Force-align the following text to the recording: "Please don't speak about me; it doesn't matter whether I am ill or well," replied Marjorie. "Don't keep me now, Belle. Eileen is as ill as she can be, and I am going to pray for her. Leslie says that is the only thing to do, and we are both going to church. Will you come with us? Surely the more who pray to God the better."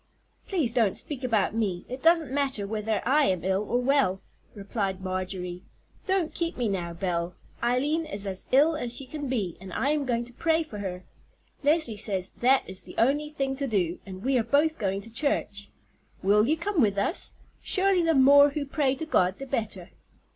"Please 0.47 0.73
don't 0.73 0.97
speak 0.97 1.23
about 1.23 1.53
me; 1.53 1.85
it 1.87 2.01
doesn't 2.01 2.33
matter 2.33 2.65
whether 2.65 3.07
I 3.07 3.25
am 3.25 3.43
ill 3.43 3.61
or 3.61 3.79
well," 3.79 4.19
replied 4.55 4.99
Marjorie. 5.01 5.61
"Don't 6.07 6.33
keep 6.33 6.57
me 6.57 6.67
now, 6.67 6.91
Belle. 6.93 7.35
Eileen 7.61 8.07
is 8.07 8.25
as 8.25 8.47
ill 8.51 8.75
as 8.75 8.95
she 8.97 9.05
can 9.05 9.29
be, 9.29 9.59
and 9.61 9.71
I 9.71 9.91
am 9.91 10.07
going 10.07 10.25
to 10.25 10.33
pray 10.33 10.63
for 10.63 10.79
her. 10.79 11.03
Leslie 11.61 11.95
says 11.97 12.31
that 12.37 12.67
is 12.67 12.83
the 12.83 12.95
only 12.97 13.29
thing 13.29 13.55
to 13.57 13.67
do, 13.67 13.99
and 14.03 14.23
we 14.23 14.39
are 14.39 14.43
both 14.43 14.79
going 14.79 15.01
to 15.01 15.11
church. 15.11 15.69
Will 16.23 16.47
you 16.47 16.57
come 16.57 16.81
with 16.81 16.97
us? 16.97 17.35
Surely 17.61 18.01
the 18.01 18.15
more 18.15 18.49
who 18.49 18.65
pray 18.65 18.95
to 18.95 19.05
God 19.05 19.37
the 19.37 19.45
better." 19.45 19.91